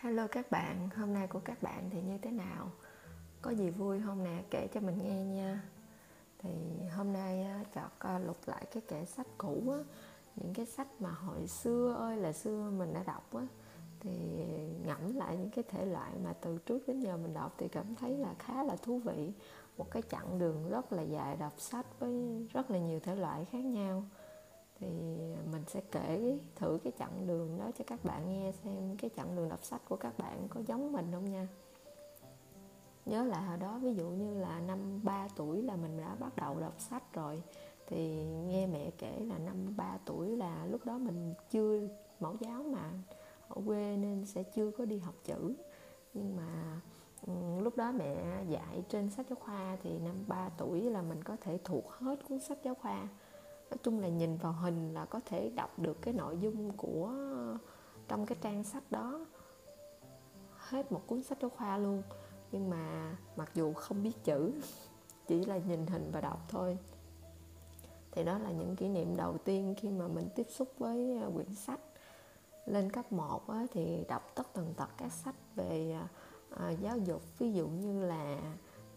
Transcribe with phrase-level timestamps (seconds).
[0.00, 2.70] Hello các bạn, hôm nay của các bạn thì như thế nào?
[3.42, 5.62] Có gì vui không nè, kể cho mình nghe nha.
[6.38, 6.50] Thì
[6.96, 9.78] hôm nay chọn à, lục lại cái kệ sách cũ á.
[10.36, 13.46] Những cái sách mà hồi xưa ơi là xưa mình đã đọc á.
[14.00, 14.10] Thì
[14.86, 17.94] ngẫm lại những cái thể loại mà từ trước đến giờ mình đọc thì cảm
[17.94, 19.32] thấy là khá là thú vị.
[19.78, 23.44] Một cái chặng đường rất là dài đọc sách với rất là nhiều thể loại
[23.44, 24.04] khác nhau
[24.80, 24.86] thì
[25.52, 29.36] mình sẽ kể thử cái chặng đường đó cho các bạn nghe xem cái chặng
[29.36, 31.48] đường đọc sách của các bạn có giống mình không nha.
[33.06, 36.36] Nhớ là hồi đó, ví dụ như là năm 3 tuổi là mình đã bắt
[36.36, 37.42] đầu đọc sách rồi,
[37.86, 41.80] thì nghe mẹ kể là năm 3 tuổi là lúc đó mình chưa
[42.20, 42.90] mẫu giáo mà,
[43.48, 45.54] ở quê nên sẽ chưa có đi học chữ.
[46.14, 46.80] Nhưng mà
[47.60, 51.36] lúc đó mẹ dạy trên sách giáo khoa thì năm 3 tuổi là mình có
[51.40, 53.08] thể thuộc hết cuốn sách giáo khoa
[53.70, 57.12] nói chung là nhìn vào hình là có thể đọc được cái nội dung của
[58.08, 59.26] trong cái trang sách đó.
[60.56, 62.02] Hết một cuốn sách giáo khoa luôn.
[62.52, 64.52] Nhưng mà mặc dù không biết chữ
[65.26, 66.78] chỉ là nhìn hình và đọc thôi.
[68.10, 71.28] Thì đó là những kỷ niệm đầu tiên khi mà mình tiếp xúc với à,
[71.34, 71.80] quyển sách.
[72.66, 76.08] Lên cấp 1 á, thì đọc tất tần tật các sách về à,
[76.58, 77.22] à giáo dục.
[77.38, 78.40] Ví dụ như là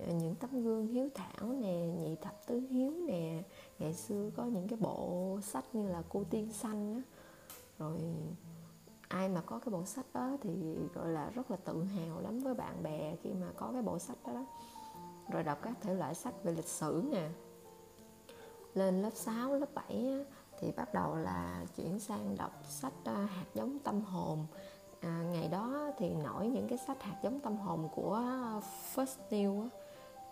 [0.08, 3.44] những tấm gương hiếu thảo nè nhị thập tứ hiếu nè.
[3.80, 7.02] Ngày xưa có những cái bộ sách như là cô tiên xanh á.
[7.80, 8.00] Rồi
[9.08, 12.40] ai mà có cái bộ sách đó thì gọi là rất là tự hào lắm
[12.40, 14.46] với bạn bè khi mà có cái bộ sách đó, đó.
[15.32, 17.30] rồi đọc các thể loại sách về lịch sử nè.
[18.74, 20.20] Lên lớp 6, lớp 7 á,
[20.60, 24.46] thì bắt đầu là chuyển sang đọc sách uh, hạt giống tâm hồn.
[25.02, 28.24] À, ngày đó thì nổi những cái sách hạt giống tâm hồn của
[28.96, 29.70] First New á,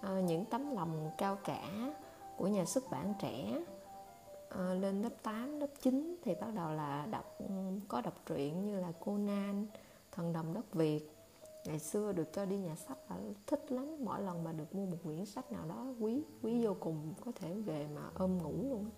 [0.02, 1.94] Ờ, những tấm lòng cao cả
[2.38, 3.62] của nhà xuất bản trẻ
[4.50, 7.46] à, lên lớp 8, lớp 9 thì bắt đầu là đọc ừ,
[7.88, 9.66] có đọc truyện như là Conan,
[10.12, 11.12] Thần đồng đất Việt
[11.66, 13.16] ngày xưa được cho đi nhà sách là
[13.48, 16.76] thích lắm mỗi lần mà được mua một quyển sách nào đó quý quý vô
[16.80, 18.90] cùng có thể về mà ôm ngủ luôn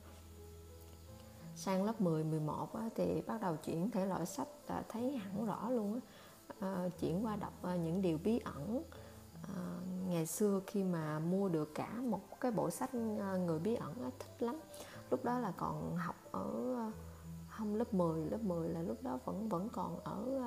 [1.56, 5.46] sang lớp 10, 11 á, thì bắt đầu chuyển thể loại sách là thấy hẳn
[5.46, 6.00] rõ luôn á.
[6.60, 8.84] À, chuyển qua đọc những điều bí ẩn
[9.56, 12.90] à, ngày xưa khi mà mua được cả một cái bộ sách
[13.20, 14.60] ờ, người bí ẩn á, thích lắm.
[15.10, 16.92] Lúc đó là còn học ở ờ,
[17.50, 20.42] không lớp 10 lớp 10 là lúc đó vẫn vẫn còn ở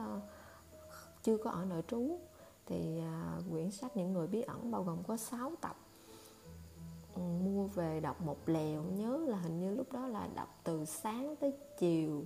[1.22, 2.18] chưa có ở nội trú.
[2.66, 3.02] Thì
[3.50, 5.76] quyển sách những người bí ẩn bao gồm có 6 tập.
[7.14, 10.84] Ừ, mua về đọc một lèo nhớ là hình như lúc đó là đọc từ
[10.84, 12.24] sáng tới chiều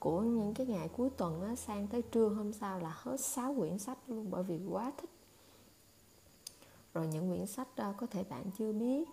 [0.00, 3.54] của những cái ngày cuối tuần á, sang tới trưa hôm sau là hết 6
[3.58, 5.10] quyển sách luôn bởi vì quá thích.
[6.94, 9.08] Rồi những quyển sách đó, có thể bạn chưa biết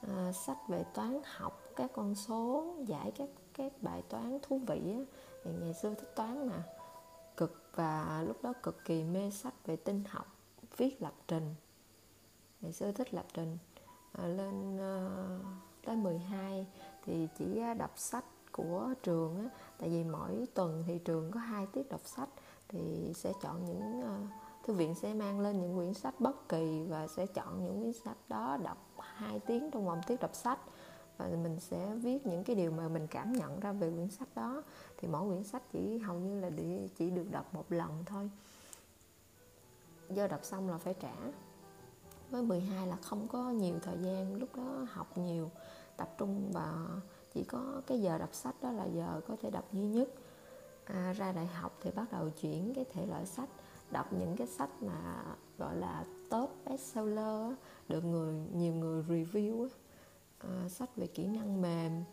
[0.00, 4.80] à, sách về toán học các con số giải các các bài toán thú vị
[4.92, 5.00] á.
[5.44, 6.62] thì ngày xưa thích toán mà.
[7.36, 10.26] Cực và lúc đó cực kỳ mê sách về tinh học
[10.76, 11.54] viết lập trình.
[12.60, 13.58] Ngày xưa thích lập trình.
[14.12, 15.08] À, lên à,
[15.84, 16.66] tới 12
[17.04, 18.24] thì chỉ à, đọc sách
[18.56, 19.48] của trường á.
[19.78, 22.28] Tại vì mỗi tuần thì trường có hai tiết đọc sách
[22.68, 24.30] thì sẽ chọn những uh,
[24.66, 27.92] thư viện sẽ mang lên những quyển sách bất kỳ và sẽ chọn những quyển
[27.92, 30.58] sách đó đọc hai tiếng trong vòng tiết đọc sách.
[31.18, 34.28] Và mình sẽ viết những cái điều mà mình cảm nhận ra về quyển sách
[34.34, 34.62] đó.
[34.98, 36.50] Thì mỗi quyển sách chỉ hầu như là
[36.96, 38.30] chỉ được đọc một lần thôi.
[40.10, 41.14] Do đọc xong là phải trả.
[42.30, 45.50] Với 12 là không có nhiều thời gian lúc đó học nhiều
[45.96, 46.86] tập trung vào
[47.34, 50.08] chỉ có cái giờ đọc sách đó là giờ có thể đọc duy nhất.
[50.84, 53.48] À, ra đại học thì bắt đầu chuyển cái thể loại sách
[53.90, 55.24] đọc những cái sách mà
[55.58, 57.52] gọi là top bestseller
[57.88, 59.68] được người nhiều người review
[60.38, 62.04] à, sách về kỹ năng mềm.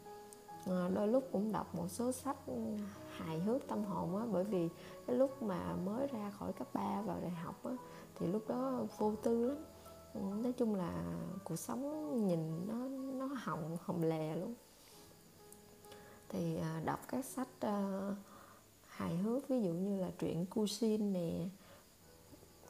[0.66, 2.38] À, đôi lúc cũng đọc một số sách
[3.18, 4.70] hài hước tâm hồn á bởi vì
[5.08, 7.72] cái lúc mà mới ra khỏi cấp 3 vào đại học á
[8.16, 9.58] thì lúc đó vô tư lắm.
[10.44, 11.04] Nói chung là
[11.44, 12.76] cuộc sống nhìn nó
[13.14, 14.56] nó hồng hồng lè luôn
[16.31, 18.16] thì ờ, đọc các sách ờ,
[18.88, 21.31] hài hước ví dụ như là truyện Cusin nè.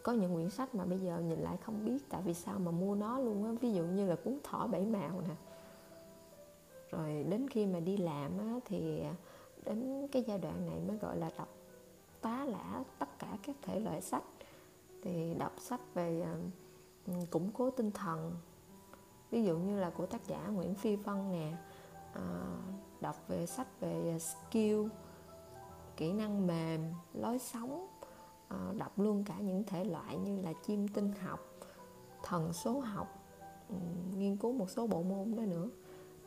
[0.03, 2.71] Có những quyển sách mà bây giờ nhìn lại không biết tại vì sao mà
[2.71, 3.51] mua nó luôn á.
[3.61, 5.35] Ví dụ như là cuốn thỏ bảy màu nè.
[6.89, 9.13] Rồi đến khi mà đi làm á, thì ờ,
[9.65, 11.49] đến cái giai đoạn này mới gọi là đọc
[12.21, 14.23] tá lả tất cả các thể loại sách.
[15.03, 16.25] Thì đọc sách về
[17.29, 18.35] củng cố tinh thần.
[19.31, 21.53] Ví dụ như là của tác giả Nguyễn Phi Vân nè.
[22.13, 22.55] À,
[23.01, 24.87] đọc về sách về à, skill
[25.97, 27.87] kỹ năng mềm lối sống
[28.47, 31.39] à, đọc luôn cả những thể loại như là chim tinh học
[32.23, 33.21] thần số học
[34.17, 35.69] nghiên cứu một số bộ môn đó nữa.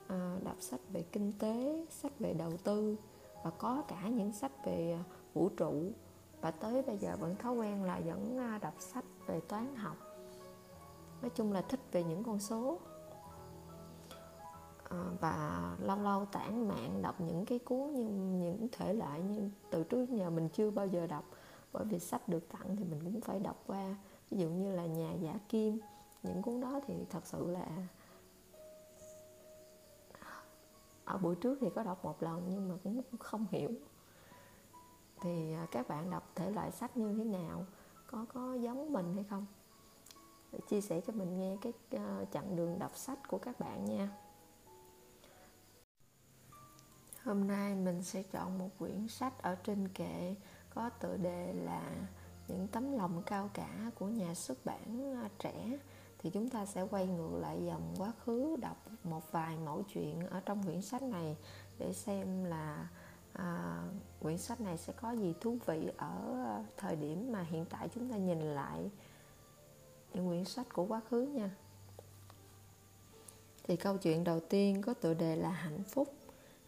[0.06, 2.96] À, đọc sách về kinh tế sách về đầu tư
[3.44, 5.02] và có cả những sách về à,
[5.34, 5.90] vũ trụ.
[6.40, 9.96] Và tới bây giờ vẫn thói quen là vẫn đọc sách về toán học.
[11.22, 12.78] Nói chung là thích về những con số.
[14.94, 18.04] Ờ, và lâu lâu tản mạng đọc những cái cuốn như,
[18.44, 21.24] những thể loại như từ trước giờ mình chưa bao giờ đọc.
[21.72, 23.96] Bởi vì sách được tặng thì mình cũng phải đọc qua.
[24.30, 25.78] Ví dụ như là nhà giả kim,
[26.22, 27.66] những cuốn đó thì thật sự là
[31.04, 33.70] ở buổi trước thì có đọc một lần nhưng mà cũng không hiểu.
[35.20, 37.66] Thì à, các bạn đọc thể loại sách như thế nào?
[38.06, 39.46] Có có giống mình hay không?
[40.68, 44.23] Chia sẻ cho mình nghe cái ờ, chặng đường đọc sách của các bạn nha
[47.24, 50.34] hôm nay mình sẽ chọn một quyển sách ở trên kệ
[50.74, 51.90] có tựa đề là
[52.48, 55.78] những tấm lòng cao cả của nhà xuất bản à, trẻ.
[56.18, 60.26] Thì chúng ta sẽ quay ngược lại dòng quá khứ đọc một vài mẫu chuyện
[60.26, 61.36] ở trong quyển sách này
[61.78, 62.88] để xem là
[63.32, 63.82] à,
[64.20, 66.44] quyển sách này sẽ có gì thú vị ở
[66.76, 68.90] thời điểm mà hiện tại chúng ta nhìn lại
[70.14, 71.50] những quyển sách của quá khứ nha.
[73.62, 76.14] Thì câu chuyện đầu tiên có tựa đề là hạnh phúc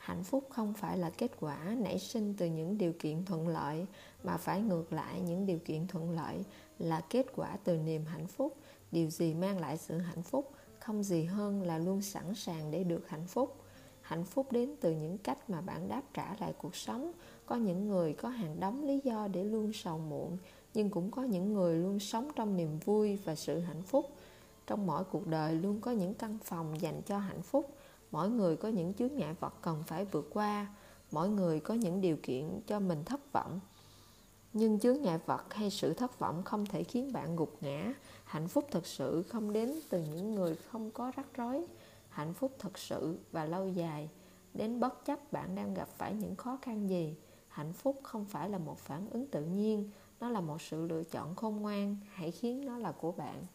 [0.06, 3.86] hạnh phúc không phải là kết quả nảy sinh từ những điều kiện thuận lợi,
[4.24, 6.44] mà phải ngược lại những điều kiện thuận lợi
[6.78, 8.56] là kết quả từ niềm hạnh phúc.
[8.92, 12.84] Điều gì mang lại sự hạnh phúc không gì hơn là luôn sẵn sàng để
[12.84, 13.56] được hạnh phúc.
[14.00, 17.12] Hạnh phúc đến từ những cách mà bạn đáp trả lại cuộc sống.
[17.46, 20.38] Có những người có hàng đống lý do để luôn sầu muộn,
[20.74, 24.06] nhưng cũng có những người luôn sống trong niềm vui và sự hạnh phúc.
[24.66, 27.75] Trong mỗi cuộc đời luôn có những căn phòng dành cho hạnh phúc
[28.10, 30.66] mỗi người có những chướng ngại vật cần phải vượt qua.
[31.10, 33.60] Mỗi người có những điều kiện cho mình thất vọng.
[34.52, 37.94] Nhưng chướng ngại vật hay sự thất vọng không thể khiến bạn gục ngã.
[38.24, 41.66] Hạnh phúc thật sự không đến từ những người không có rắc rối.
[42.08, 44.08] Hạnh phúc thật sự và lâu dài.
[44.54, 47.14] Đến bất chấp bạn đang gặp phải những khó khăn gì,
[47.48, 49.90] hạnh phúc không phải là một phản ứng tự nhiên.
[50.20, 53.46] Nó là một sự lựa chọn khôn ngoan, hãy khiến nó là của bạn.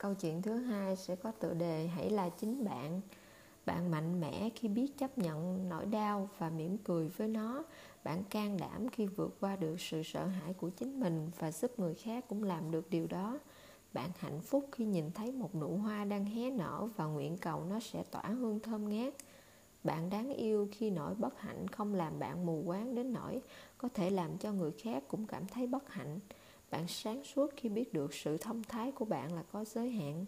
[0.00, 3.00] Câu chuyện thứ hai sẽ có tựa đề hãy là chính bạn.
[3.66, 7.64] Bạn mạnh mẽ khi biết chấp nhận nỗi đau và mỉm cười với nó.
[8.04, 11.78] Bạn can đảm khi vượt qua được sự sợ hãi của chính mình và giúp
[11.78, 13.38] người khác cũng làm được điều đó.
[13.92, 17.64] Bạn hạnh phúc khi nhìn thấy một nụ hoa đang hé nở và nguyện cầu
[17.64, 19.14] nó sẽ tỏa hương thơm ngát.
[19.84, 23.40] Bạn đáng yêu khi nỗi bất hạnh không làm bạn mù quáng đến nỗi
[23.78, 26.20] có thể làm cho người khác cũng cảm thấy bất hạnh
[26.70, 30.24] bạn sáng suốt khi biết được sự thông thái của bạn là có giới hạn.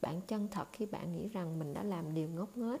[0.00, 2.80] Bạn chân thật khi bạn nghĩ rằng mình đã làm điều ngốc nghếch.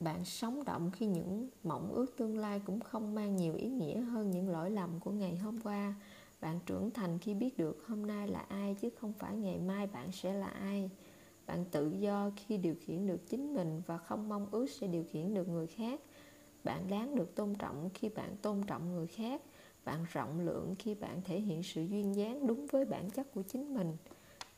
[0.00, 4.00] Bạn sống động khi những mộng ước tương lai cũng không mang nhiều ý nghĩa
[4.00, 5.94] hơn những lỗi lầm của ngày hôm qua.
[6.40, 9.86] Bạn trưởng thành khi biết được hôm nay là ai chứ không phải ngày mai
[9.86, 10.90] bạn sẽ là ai.
[11.46, 15.04] Bạn tự do khi điều khiển được chính mình và không mong ước sẽ điều
[15.12, 16.00] khiển được người khác.
[16.64, 19.42] Bạn đáng được tôn trọng khi bạn tôn trọng người khác
[19.84, 23.42] bạn rộng lượng khi bạn thể hiện sự duyên dáng đúng với bản chất của
[23.42, 23.96] chính mình.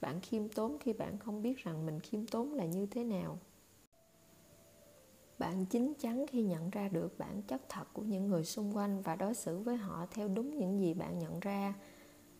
[0.01, 3.39] Bạn khiêm tốn khi bạn không biết rằng mình khiêm tốn là như thế nào.
[5.39, 9.03] Bạn chín chắn khi nhận ra được bản chất thật của những người xung quanh
[9.03, 11.75] và đối xử với họ theo đúng những gì bạn nhận ra.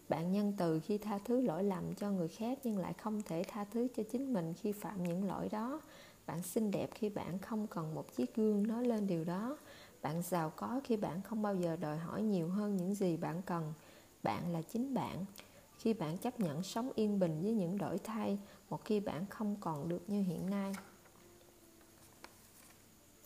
[0.09, 3.43] Bạn nhân từ khi tha thứ lỗi lầm cho người khác nhưng lại không thể
[3.49, 5.81] tha thứ cho chính mình khi phạm những lỗi đó.
[6.27, 9.59] Bạn xinh đẹp khi bạn không cần một chiếc gương nói lên điều đó
[10.03, 13.43] bạn giàu có khi bạn không bao giờ đòi hỏi nhiều hơn những gì bạn
[13.43, 13.73] cần.
[14.23, 15.25] Bạn là chính bạn.
[15.79, 18.39] Khi bạn chấp nhận sống yên bình với những đổi thay
[18.71, 20.73] một khi bạn không còn được như hiện nay.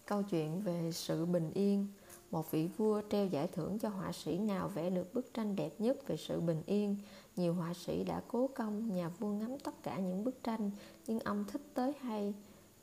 [0.06, 1.86] Câu chuyện về sự bình yên.
[2.30, 5.72] Một vị vua treo giải thưởng cho họa sĩ nào vẽ được bức tranh đẹp
[5.78, 6.96] nhất về sự bình yên.
[7.36, 10.70] Nhiều họa sĩ đã cố công, nhà vua ngắm tất cả những bức tranh,
[11.06, 12.34] nhưng ông thích tới hai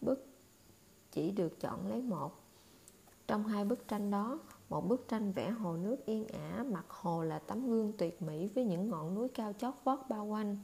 [0.01, 0.25] bức
[1.11, 2.42] chỉ được chọn lấy một
[3.27, 4.39] trong hai bức tranh đó,
[4.69, 8.49] một bức tranh vẽ hồ nước yên ả, mặt hồ là tấm gương tuyệt mỹ
[8.55, 10.57] với những ngọn núi cao chót vót bao quanh.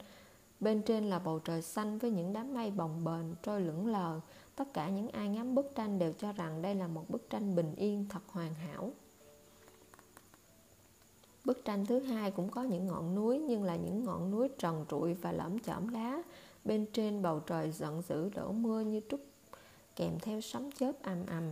[0.60, 4.20] Bên trên là bầu trời xanh với những đám mây bồng bềnh, trôi lững lờ.
[4.56, 7.56] Tất cả những ai ngắm bức tranh đều cho rằng đây là một bức tranh
[7.56, 8.90] bình yên, thật hoàn hảo.
[11.44, 14.84] Bức tranh thứ hai cũng có những ngọn núi, nhưng là những ngọn núi trần
[14.90, 16.22] trụi và lõm chởm lá
[16.64, 19.20] bên trên bầu trời giận dữ đổ mưa như trút
[19.96, 21.44] kèm theo sấm chớp ầm ầm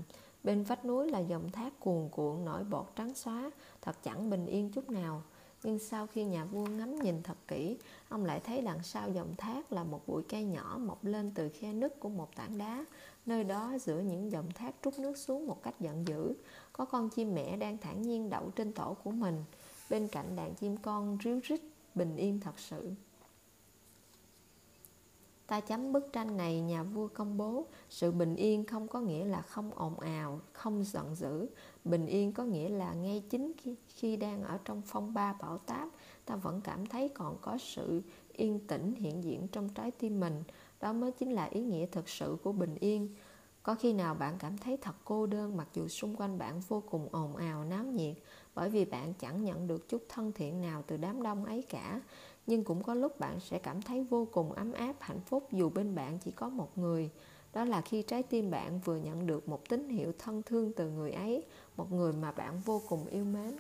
[0.45, 3.51] bên vách núi là dòng thác cuồn cuộn, nổi bọt trắng xóa,
[3.83, 5.23] thật chẳng bình yên chút nào.
[5.63, 7.79] Nhưng sau khi nhà vua ngắm nhìn thật kỹ,
[8.09, 11.49] ông lại thấy đằng sau dòng thác là một bụi cây nhỏ mọc lên từ
[11.49, 12.85] khe nứt của một tảng đá.
[13.27, 16.35] Nơi đó giữa những dòng thác trút nước xuống một cách giận dữ,
[16.73, 19.45] có con chim mẹ đang thản nhiên đậu trên tổ của mình.
[19.91, 21.61] Bên cạnh đàn chim con ríu rít,
[21.95, 22.91] bình yên thật sự
[25.49, 27.67] ta chấm bức tranh này nhà vua công bố.
[27.89, 31.47] Sự bình yên không có nghĩa là không ồn ào không giận dữ.
[31.85, 35.59] Bình yên có nghĩa là ngay chính khi, khi đang ở trong phong ba bão
[35.59, 35.89] táp.
[36.25, 38.03] Ta vẫn cảm thấy còn có sự
[38.33, 40.43] yên tĩnh hiện diện trong trái tim mình.
[40.81, 43.09] Đó mới chính là ý nghĩa thực sự của bình yên.
[43.63, 46.83] Có khi nào bạn cảm thấy thật cô đơn mặc dù xung quanh bạn vô
[46.91, 48.17] cùng ồn ào náo nhiệt?
[48.59, 52.01] Bởi vì bạn chẳng nhận được chút thân thiện nào từ đám đông ấy cả.
[52.47, 55.71] Nhưng cũng có lúc bạn sẽ cảm thấy vô cùng ấm áp, hạnh phúc dù
[55.71, 57.11] bên bạn chỉ có một người.
[57.53, 60.91] Đó là khi trái tim bạn vừa nhận được một tín hiệu thân thương từ
[60.91, 61.45] người ấy,
[61.77, 63.57] một người mà bạn vô cùng yêu mến.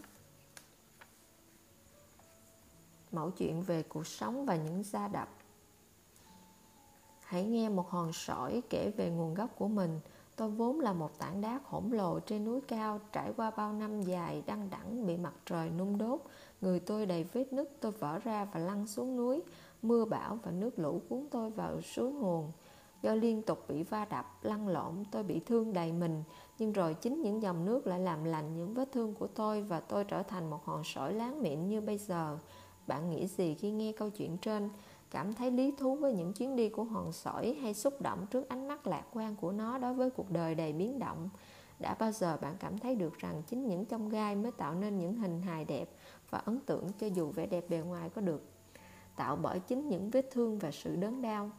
[3.12, 5.28] Mẫu chuyện về cuộc sống và những gia đập.
[7.21, 10.00] Hãy nghe một hòn sỏi kể về nguồn gốc của mình
[10.38, 14.02] tôi vốn là một tảng đá khổng lồ trên núi cao, trải qua bao năm
[14.02, 16.21] dài đăng đẳng bị mặt trời nung đốt.
[16.61, 19.42] Người tôi đầy vết nứt, tôi vỡ ra và lăn xuống núi.
[19.83, 22.52] Mưa bão và nước lũ cuốn tôi vào suối nguồn.
[23.02, 26.23] Do liên tục bị va đập, lăn lộn, tôi bị thương đầy mình.
[26.59, 29.80] Nhưng rồi chính những dòng nước lại làm lành những vết thương của tôi và
[29.80, 32.38] tôi trở thành một hòn sỏi láng mịn như bây giờ.
[32.87, 34.71] Bạn nghĩ gì khi nghe câu chuyện trên?
[35.11, 38.49] Cảm thấy lý thú với những chuyến đi của hòn sỏi hay xúc động trước
[38.49, 41.29] ánh mắt lạc quan của nó đối với cuộc đời đầy biến động.
[41.79, 44.99] Đã bao giờ bạn cảm thấy được rằng chính những trong gai mới tạo nên
[44.99, 45.91] những hình hài đẹp
[46.31, 48.43] và ấn tượng cho dù vẻ đẹp bề ngoài có được
[49.17, 51.50] tạo bởi chính những vết thương và sự đớn đau?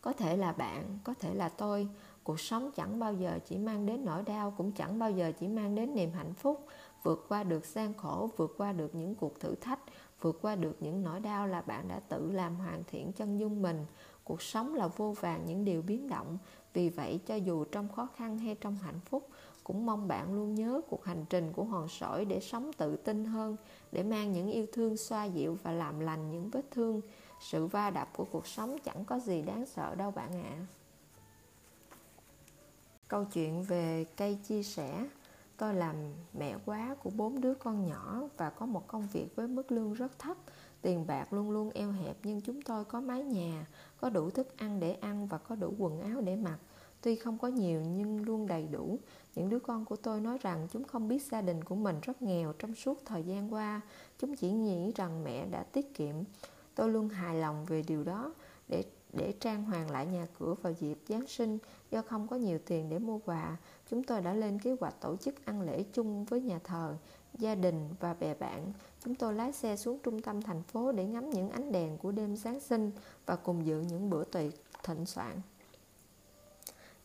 [0.00, 1.88] Có thể là bạn, có thể là tôi,
[2.24, 5.48] cuộc sống chẳng bao giờ chỉ mang đến nỗi đau, cũng chẳng bao giờ chỉ
[5.48, 6.66] mang đến niềm hạnh phúc,
[7.02, 9.80] vượt qua được gian khổ, vượt qua được những cuộc thử thách
[10.24, 13.62] vượt qua được những nỗi đau là bạn đã tự làm hoàn thiện chân dung
[13.62, 13.86] mình.
[14.24, 16.38] Cuộc sống là vô vàng những điều biến động.
[16.74, 19.28] Vì vậy, cho dù trong khó khăn hay trong hạnh phúc,
[19.64, 23.24] cũng mong bạn luôn nhớ cuộc hành trình của hòn sỏi để sống tự tin
[23.24, 23.56] hơn,
[23.92, 27.00] để mang những yêu thương xoa dịu và làm lành những vết thương.
[27.40, 30.50] Sự va đập của cuộc sống chẳng có gì đáng sợ đâu bạn ạ.
[30.50, 30.66] À.
[33.08, 35.04] câu chuyện về cây chia sẻ
[35.56, 35.96] tôi làm
[36.38, 39.92] mẹ quá của bốn đứa con nhỏ và có một công việc với mức lương
[39.92, 40.36] rất thấp.
[40.82, 43.66] Tiền bạc luôn luôn eo hẹp, nhưng chúng tôi có mái nhà,
[44.00, 46.58] có đủ thức ăn để ăn và có đủ quần áo để mặc.
[47.00, 48.98] Tuy không có nhiều, nhưng luôn đầy đủ.
[49.34, 52.22] Những đứa con của tôi nói rằng chúng không biết gia đình của mình rất
[52.22, 53.80] nghèo trong suốt thời gian qua.
[54.18, 56.14] Chúng chỉ nghĩ rằng mẹ đã tiết kiệm.
[56.74, 58.34] Tôi luôn hài lòng về điều đó.
[58.68, 61.58] Để để trang hoàng lại nhà cửa vào dịp Giáng sinh,
[61.90, 63.56] do không có nhiều tiền để mua quà
[63.90, 66.96] chúng tôi đã lên kế hoạch tổ chức ăn lễ chung với nhà thờ
[67.38, 68.72] gia đình và bè bạn
[69.04, 72.12] chúng tôi lái xe xuống trung tâm thành phố để ngắm những ánh đèn của
[72.12, 72.90] đêm Giáng sinh
[73.26, 75.40] và cùng dự những bữa tiệc thịnh soạn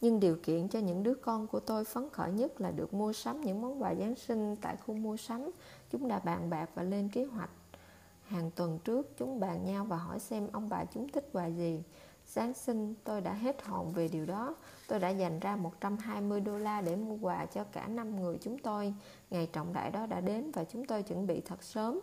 [0.02, 3.14] nhưng điều kiện cho những đứa con của tôi phấn khởi nhất là được mua
[3.14, 5.52] sắm những món quà Giáng sinh tại khu mua sắm.
[5.92, 7.50] Chúng đã bàn bạc và lên kế hoạch.
[8.24, 11.84] Hàng tuần trước, chúng bàn nhau và hỏi xem ông bà chúng thích quà gì.
[12.30, 14.56] Giáng sinh tôi đã hết hồn về điều đó.
[14.88, 18.58] Tôi đã dành ra 120 đô la để mua quà cho cả năm người chúng
[18.58, 18.94] tôi.
[19.30, 22.00] Ngày trọng đại đó đã đến và chúng tôi chuẩn bị thật sớm.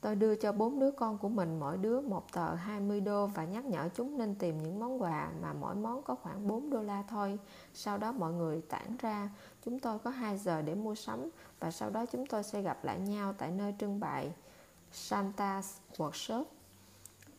[0.00, 3.44] Tôi đưa cho bốn đứa con của mình mỗi đứa một tờ 20 đô và
[3.44, 6.82] nhắc nhở chúng nên tìm những món quà mà mỗi món có khoảng 4 đô
[6.82, 7.38] la thôi.
[7.74, 9.30] Sau đó mọi người tản ra,
[9.64, 11.30] chúng tôi có 2 giờ để mua sắm
[11.60, 14.32] và sau đó chúng tôi sẽ gặp lại nhau tại nơi trưng bày
[14.92, 15.62] Santa's
[15.96, 16.44] Workshop.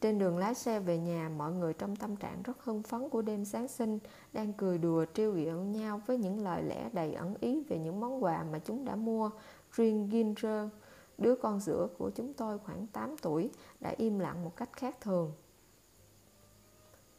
[0.03, 3.21] Trên đường lái xe về nhà, mọi người trong tâm trạng rất hưng phấn của
[3.21, 3.99] đêm Giáng sinh,
[4.33, 7.99] đang cười đùa trêu ghẹo nhau với những lời lẽ đầy ẩn ý về những
[7.99, 9.29] món quà mà chúng đã mua.
[9.71, 10.69] Riêng Ginger
[11.17, 15.01] Đứa con giữa của chúng tôi khoảng 8 tuổi đã im lặng một cách khác
[15.01, 15.31] thường.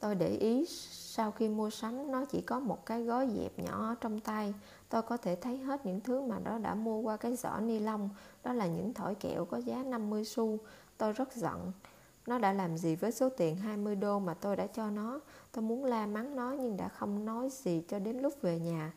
[0.01, 3.95] Tôi để ý sau khi mua sắm nó chỉ có một cái gói dẹp nhỏ
[4.01, 4.55] trong tay.
[4.89, 7.79] Tôi có thể thấy hết những thứ mà nó đã mua qua cái giỏ ni
[7.79, 8.09] lông.
[8.45, 10.59] Đó là những thỏi kẹo có giá 50 xu.
[10.99, 11.73] Tôi rất giận.
[12.27, 15.21] Nó đã làm gì với số tiền 20 đô mà tôi đã cho nó?
[15.53, 18.93] Tôi muốn la mắng nó nhưng đã không nói gì cho đến lúc về nhà.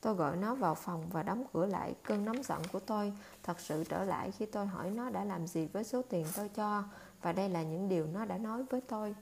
[0.00, 1.94] Tôi gọi nó vào phòng và đóng cửa lại.
[2.02, 3.12] Cơn nóng giận của tôi
[3.42, 6.48] thật sự trở lại khi tôi hỏi nó đã làm gì với số tiền tôi
[6.48, 6.84] cho,
[7.22, 9.14] và đây là những điều nó đã nói với tôi.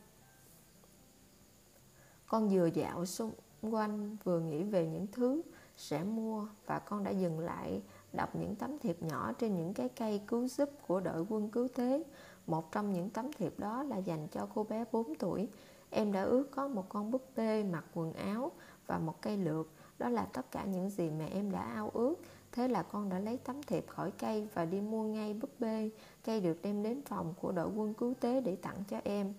[2.27, 5.43] Con vừa dạo xung quanh vừa nghĩ về những thứ
[5.77, 9.89] sẽ mua, và con đã dừng lại đọc những tấm thiệp nhỏ trên những cái
[9.89, 12.05] cây cứu giúp của đội quân cứu thế
[12.47, 15.49] một trong những tấm thiệp đó là dành cho cô bé 4 tuổi.
[15.91, 18.53] Em đã ước có một con búp bê mặc quần áo
[18.87, 19.69] và một cây lược.
[19.99, 22.15] Đó là tất cả những gì mà em đã ao ước.
[22.53, 25.91] Thế là con đã lấy tấm thiệp khỏi cây và đi mua ngay búp bê.
[26.25, 29.35] Cây được đem đến phòng của đội quân cứu tế để tặng cho em.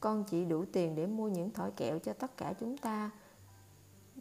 [0.00, 3.10] Con chỉ đủ tiền để mua những thỏi kẹo cho tất cả chúng ta,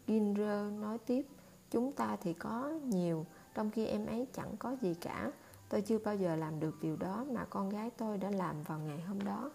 [0.07, 1.25] ginger nói tiếp.
[1.71, 5.31] Chúng ta thì có nhiều, trong khi em ấy chẳng có gì cả
[5.69, 8.79] tôi chưa bao giờ làm được điều đó mà con gái tôi đã làm vào
[8.79, 9.51] ngày hôm đó.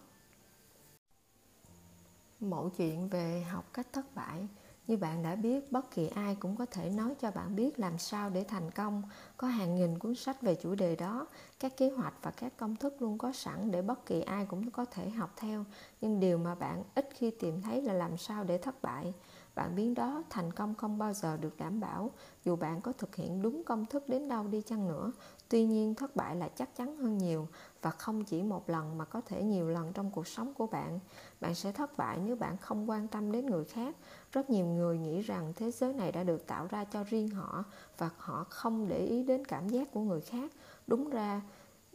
[2.40, 4.49] Mẫu chuyện về học cách thất bại.
[4.87, 7.99] Như bạn đã biết, bất kỳ ai cũng có thể nói cho bạn biết làm
[7.99, 9.02] sao để thành công.
[9.37, 11.26] Có hàng nghìn cuốn sách về chủ đề đó.
[11.61, 14.71] Các kế hoạch và các công thức luôn có sẵn để bất kỳ ai cũng
[14.71, 15.64] có thể học theo.
[16.00, 19.14] Nhưng điều mà bạn ít khi tìm thấy là làm sao để thất bại.
[19.54, 22.11] Bạn biến đó thành công không bao giờ được đảm bảo.
[22.44, 25.12] Dù bạn có thực hiện đúng công thức đến đâu đi chăng nữa
[25.48, 27.48] tuy nhiên, thất bại là chắc chắn hơn nhiều
[27.82, 31.00] và không chỉ một lần mà có thể nhiều lần trong cuộc sống của bạn.
[31.40, 33.96] Bạn sẽ thất bại nếu bạn không quan tâm đến người khác.
[34.32, 37.64] Rất nhiều người nghĩ rằng thế giới này đã được tạo ra cho riêng họ
[37.98, 40.52] và họ không để ý đến cảm giác của người khác.
[40.86, 41.42] Đúng ra,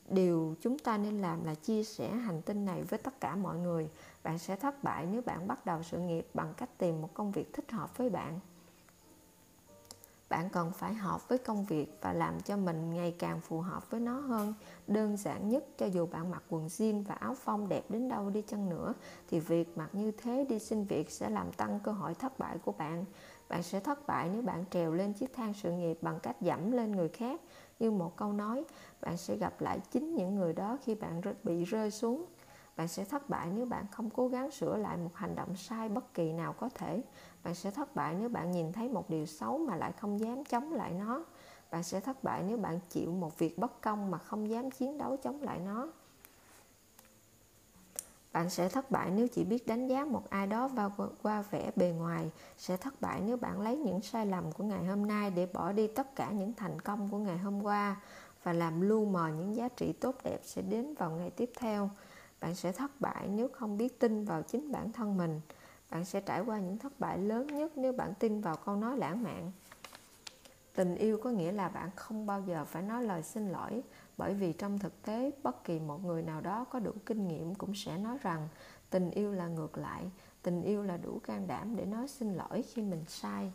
[0.10, 3.58] điều chúng ta nên làm là chia sẻ hành tinh này với tất cả mọi
[3.58, 3.90] người.
[4.24, 7.32] Bạn sẽ thất bại nếu bạn bắt đầu sự nghiệp bằng cách tìm một công
[7.32, 8.40] việc thích hợp với bạn
[10.30, 13.92] bạn cần phải hợp với công việc và làm cho mình ngày càng phù hợp
[13.92, 14.54] với nó hơn.
[14.88, 18.30] Đơn giản nhất, cho dù bạn mặc quần jean và áo phông đẹp đến đâu
[18.30, 18.94] đi chăng nữa,
[19.30, 22.58] thì việc mặc như thế đi xin việc sẽ làm tăng cơ hội thất bại
[22.58, 23.06] của bạn.
[23.50, 26.72] Bạn sẽ thất bại nếu bạn trèo lên chiếc thang sự nghiệp bằng cách dẫm
[26.72, 27.42] lên người khác.
[27.80, 28.64] Như một câu nói,
[29.02, 32.26] bạn sẽ gặp lại chính những người đó khi bạn bị rơi xuống.
[32.78, 35.90] Bạn sẽ thất bại nếu bạn không cố gắng sửa lại một hành động sai
[35.90, 37.02] bất kỳ nào có thể
[37.44, 40.46] bạn sẽ thất bại nếu bạn nhìn thấy một điều xấu mà lại không dám
[40.46, 41.26] chống lại nó.
[41.72, 44.98] Bạn sẽ thất bại nếu bạn chịu một việc bất công mà không dám chiến
[44.98, 45.88] đấu chống lại nó.
[48.34, 50.90] Bạn sẽ thất bại nếu chỉ biết đánh giá một ai đó và
[51.24, 52.32] qua vẻ bề ngoài.
[52.58, 55.72] Sẽ thất bại nếu bạn lấy những sai lầm của ngày hôm nay để bỏ
[55.72, 57.96] đi tất cả những thành công của ngày hôm qua
[58.44, 61.90] và làm lu mờ những giá trị tốt đẹp sẽ đến vào ngày tiếp theo.
[62.42, 65.42] Bạn sẽ thất bại nếu không biết tin vào chính bản thân mình
[65.90, 68.98] bạn sẽ trải qua những thất bại lớn nhất nếu bạn tin vào câu nói
[68.98, 69.52] lãng mạn.
[70.76, 73.84] Tình yêu có nghĩa là bạn không bao giờ phải nói lời xin lỗi,
[74.18, 77.56] bởi vì trong thực tế, bất kỳ một người nào đó có đủ kinh nghiệm
[77.56, 78.48] cũng sẽ nói rằng,
[78.90, 82.64] tình yêu là ngược lại, tình yêu là đủ can đảm để nói xin lỗi
[82.74, 83.52] khi mình sai.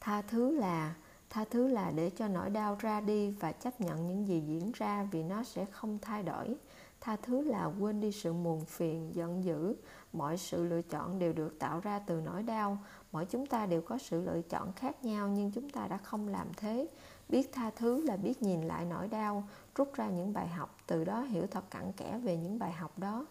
[0.00, 0.94] Tha thứ là,
[1.30, 4.72] tha thứ là để cho nỗi đau ra đi và chấp nhận những gì diễn
[4.74, 6.56] ra vì nó sẽ không thay đổi
[7.04, 9.74] tha thứ là quên đi sự muồn phiền, giận dữ.
[10.12, 12.78] Mọi sự lựa chọn đều được tạo ra từ nỗi đau.
[13.12, 16.28] Mỗi chúng ta đều có sự lựa chọn khác nhau, nhưng chúng ta đã không
[16.28, 16.88] làm thế.
[17.28, 21.04] Biết tha thứ là biết nhìn lại nỗi đau, rút ra những bài học, từ
[21.04, 23.26] đó hiểu thật cặn kẽ về những bài học đó.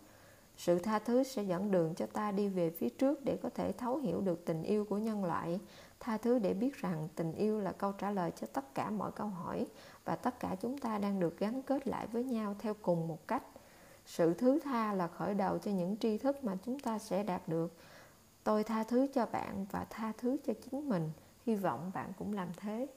[0.58, 3.72] Sự tha thứ sẽ dẫn đường cho ta đi về phía trước để có thể
[3.72, 5.60] thấu hiểu được tình yêu của nhân loại.
[6.00, 9.12] Tha thứ để biết rằng tình yêu là câu trả lời cho tất cả mọi
[9.12, 9.68] câu hỏi,
[10.06, 13.28] và tất cả chúng ta đang được gắn kết lại với nhau theo cùng một
[13.28, 13.44] cách
[14.06, 17.48] sự thứ tha là khởi đầu cho những tri thức mà chúng ta sẽ đạt
[17.48, 17.74] được.
[18.44, 21.12] Tôi tha thứ cho bạn và tha thứ cho chính mình.
[21.46, 22.88] Hy vọng bạn cũng làm thế.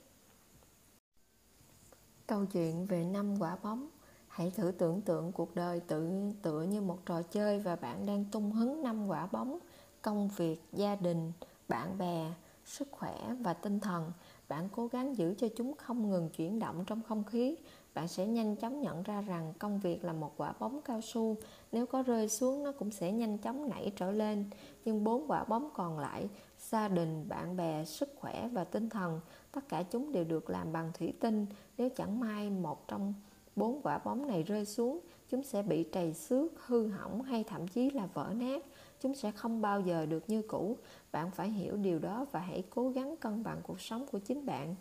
[2.27, 3.89] Câu chuyện về năm quả bóng.
[4.29, 8.25] Hãy thử tưởng tượng cuộc đời tự, tựa như một trò chơi và bạn đang
[8.25, 9.59] tung hứng năm quả bóng.
[10.03, 11.33] Công việc, gia đình,
[11.69, 12.33] bạn bè,
[12.65, 14.13] sức khỏe và tinh thần.
[14.49, 17.57] Bạn cố gắng giữ cho chúng không ngừng chuyển động trong không khí
[17.95, 21.37] bạn sẽ nhanh chóng nhận ra rằng công việc là một quả bóng cao su.
[21.73, 24.51] Nếu có rơi xuống, nó cũng sẽ nhanh chóng nảy trở lên.
[24.85, 26.29] Nhưng bốn quả bóng còn lại,
[26.59, 29.21] gia đình, bạn bè, sức khỏe và tinh thần,
[29.53, 31.47] tất cả chúng đều được làm bằng thủy tinh.
[31.79, 33.15] Nếu chẳng may một trong
[33.57, 37.69] bốn quả bóng này rơi xuống, chúng sẽ bị trầy xước, hư hỏng hay thậm
[37.69, 38.65] chí là vỡ nát.
[39.01, 40.77] Chúng sẽ không bao giờ được như cũ.
[41.13, 44.47] Bạn phải hiểu điều đó và hãy cố gắng cân bằng cuộc sống của chính
[44.47, 44.75] bạn.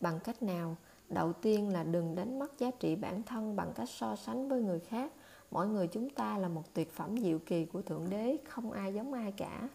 [0.00, 0.76] Bằng cách nào?
[1.08, 4.60] Đầu tiên là đừng đánh mất giá trị bản thân bằng cách so sánh với
[4.60, 5.12] người khác.
[5.50, 8.94] Mỗi người chúng ta là một tuyệt phẩm diệu kỳ của thượng đế, không ai
[8.94, 9.68] giống ai cả.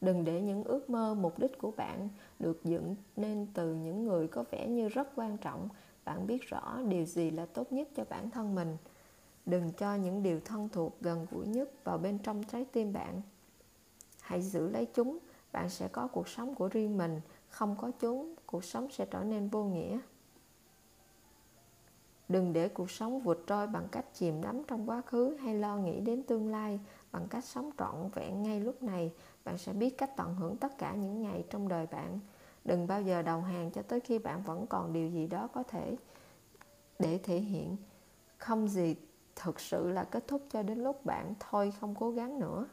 [0.00, 2.08] Đừng để những ước mơ, mục đích của bạn
[2.38, 5.68] được dựng nên từ những người có vẻ như rất quan trọng.
[6.04, 8.76] Bạn biết rõ điều gì là tốt nhất cho bản thân mình.
[9.46, 13.22] Đừng cho những điều thân thuộc gần gũi nhất vào bên trong trái tim bạn.
[14.20, 15.18] Hãy giữ lấy chúng,
[15.52, 17.20] bạn sẽ có cuộc sống của riêng mình.
[17.48, 19.98] Không có chúng, cuộc sống sẽ trở nên vô nghĩa
[22.32, 25.76] đừng để cuộc sống vượt trôi bằng cách chìm đắm trong quá khứ hay lo
[25.76, 26.80] nghĩ đến tương lai
[27.12, 29.12] bằng cách sống trọn vẹn ngay lúc này.
[29.44, 32.20] Bạn sẽ biết cách tận hưởng tất cả những ngày trong đời bạn.
[32.64, 35.62] Đừng bao giờ đầu hàng cho tới khi bạn vẫn còn điều gì đó có
[35.62, 35.96] thể
[36.98, 37.76] để thể hiện.
[38.38, 38.96] Không gì
[39.36, 42.66] thực sự là kết thúc cho đến lúc bạn thôi không cố gắng nữa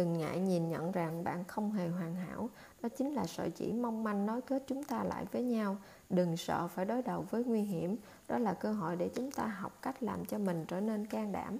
[0.00, 2.50] đừng ngại nhìn nhận rằng bạn không hề hoàn hảo.
[2.82, 5.76] Đó chính là sợi chỉ mong manh nối kết chúng ta lại với nhau.
[6.10, 7.96] Đừng sợ phải đối đầu với nguy hiểm.
[8.28, 11.32] Đó là cơ hội để chúng ta học cách làm cho mình trở nên can
[11.32, 11.58] đảm.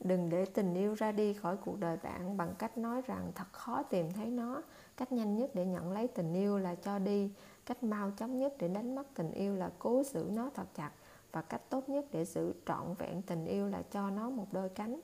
[0.00, 3.52] Đừng để tình yêu ra đi khỏi cuộc đời bạn bằng cách nói rằng thật
[3.52, 4.62] khó tìm thấy nó.
[4.96, 7.30] Cách nhanh nhất để nhận lấy tình yêu là cho đi.
[7.66, 10.90] Cách mau chóng nhất để đánh mất tình yêu là cố giữ nó thật chặt.
[11.32, 14.68] Và cách tốt nhất để giữ trọn vẹn tình yêu là cho nó một đôi
[14.68, 15.00] cánh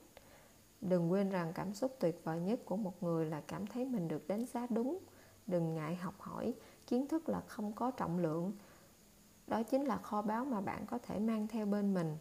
[0.81, 4.09] đừng quên rằng cảm xúc tuyệt vời nhất của một người là cảm thấy mình
[4.09, 4.99] được đánh giá đúng.
[5.47, 6.55] Đừng ngại học hỏi.
[6.87, 8.53] Kiến thức là không có trọng lượng.
[9.47, 12.17] Đó chính là kho báu mà bạn có thể mang theo bên mình.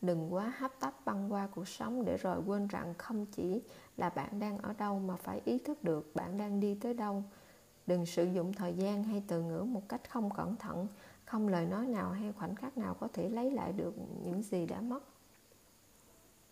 [0.00, 3.62] Đừng quá hấp tấp băng qua cuộc sống để rồi quên rằng không chỉ
[3.96, 7.22] là bạn đang ở đâu mà phải ý thức được bạn đang đi tới đâu.
[7.86, 10.86] Đừng sử dụng thời gian hay từ ngữ một cách không cẩn thận,
[11.24, 14.66] không lời nói nào hay khoảnh khắc nào có thể lấy lại được những gì
[14.66, 15.04] đã mất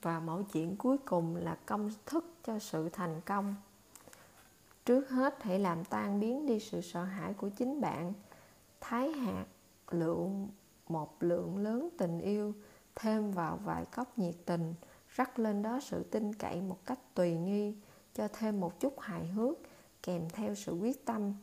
[0.03, 3.55] và mẫu chuyện cuối cùng là công thức cho sự thành công.
[4.85, 8.13] Trước hết, hãy làm tan biến đi sự sợ hãi của chính bạn.
[8.81, 9.45] Thái hạt
[9.91, 10.49] lượng,
[10.89, 12.55] một lượng lớn tình yêu,
[12.95, 14.75] thêm vào vài cốc nhiệt tình,
[15.09, 17.75] rắc lên đó sự tin cậy một cách tùy nghi,
[18.15, 19.59] cho thêm một chút hài hước,
[20.03, 21.35] kèm theo sự quyết tâm,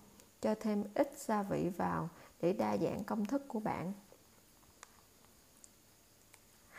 [0.42, 2.10] cho thêm ít gia vị vào
[2.42, 3.94] để đa dạng công thức của bạn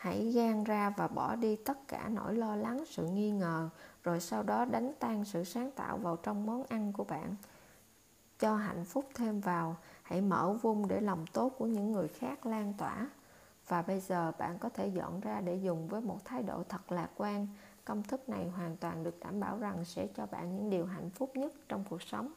[0.01, 3.69] hãy gan ra và bỏ đi tất cả nỗi lo lắng, sự nghi ngờ,
[4.03, 7.35] rồi sau đó đánh tan sự sáng tạo vào trong món ăn của bạn.
[8.39, 12.45] Cho hạnh phúc thêm vào, hãy mở vung để lòng tốt của những người khác
[12.45, 13.09] lan tỏa.
[13.67, 16.91] Và bây giờ bạn có thể dọn ra để dùng với một thái độ thật
[16.91, 17.47] lạc quan.
[17.85, 21.09] Công thức này hoàn toàn được đảm bảo rằng sẽ cho bạn những điều hạnh
[21.09, 22.33] phúc nhất trong cuộc sống.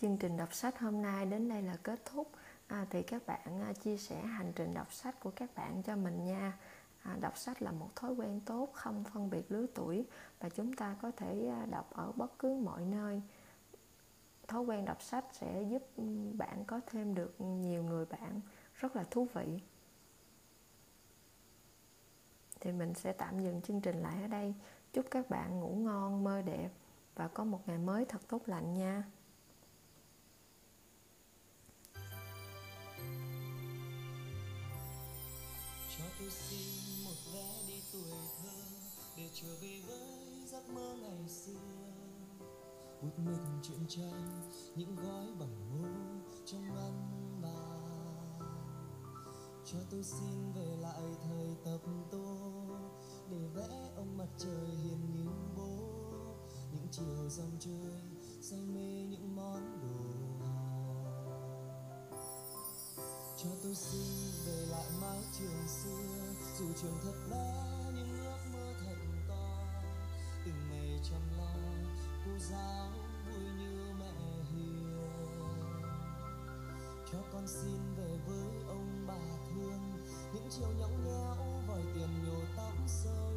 [0.00, 2.30] Chương trình đọc sách hôm nay đến đây là kết thúc
[2.66, 5.96] à, thì các bạn à, chia sẻ hành trình đọc sách của các bạn cho
[5.96, 6.58] mình nha.
[7.02, 10.06] À, đọc sách là một thói quen tốt không phân biệt lứa tuổi
[10.40, 13.22] và chúng ta có thể à, đọc ở bất cứ mọi nơi.
[14.48, 15.82] Thói quen đọc sách sẽ giúp
[16.38, 18.40] bạn có thêm được nhiều người bạn
[18.74, 19.60] rất là thú vị.
[22.60, 24.54] Thì mình sẽ tạm dừng chương trình lại ở đây.
[24.92, 26.70] Chúc các bạn ngủ ngon mơ đẹp
[27.14, 29.04] và có một ngày mới thật tốt lành nha.
[36.24, 38.50] Tôi xin một vé đi tuổi thơ
[39.16, 41.60] để trở về với giấc mơ ngày xưa.
[43.02, 45.88] Bút mực chuyện tranh, những gói bằng ngô
[46.46, 48.38] trong ngăn bàn.
[49.64, 52.36] Cho tôi xin về lại thời tập tô,
[53.30, 55.78] để vẽ ông mặt trời hiền như bố.
[56.72, 58.00] Những chiều dòng chơi
[58.42, 60.13] say mê những món đồ
[63.36, 66.34] cho tôi xin về lại mái trường xưa.
[66.58, 67.54] Dù trường thật bé
[67.94, 68.96] nhưng ước mơ thật
[69.28, 69.64] to.
[70.44, 71.54] Từng ngày chăm lo,
[72.24, 72.90] cô giáo
[73.26, 74.12] vui như mẹ
[74.52, 74.98] hiền.
[77.12, 79.80] Cho con xin về với ông bà thương.
[80.34, 83.32] Những chiều nhõng nhẽo, vòi tiền nhổ tóc sâu.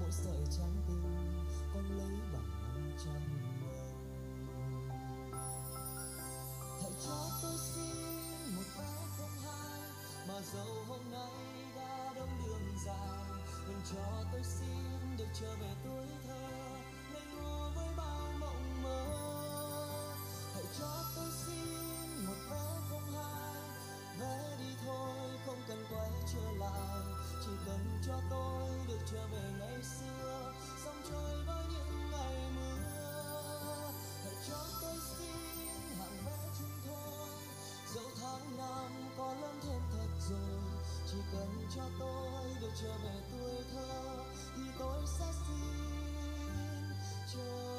[0.00, 1.44] Mỗi sợi trắng tinh,
[1.74, 3.42] con lấy bằng năm trăm
[6.82, 8.01] hãy cho tôi xin
[10.42, 16.06] dẫu hôm nay đã đông đường dài đừng cho tôi xin được trở về tuổi
[16.26, 16.48] thơ
[17.12, 19.04] ngây ngô với bao mộng mơ.
[20.54, 23.62] Hãy cho tôi xin một vé không hai
[24.20, 27.00] vé đi thôi, không cần quay trở lại.
[27.44, 30.52] Chỉ cần cho tôi được trở về ngày xưa
[30.84, 33.92] sông trôi với những ngày mưa.
[34.24, 37.28] Hãy cho tôi xin hàng vé chung thôi,
[37.94, 40.60] dẫu tháng năm có lớn thêm thật rồi.
[41.06, 44.24] Chỉ cần cho tôi được trở về tuổi thơ
[44.56, 46.94] thì tôi sẽ xin.
[47.34, 47.71] Trời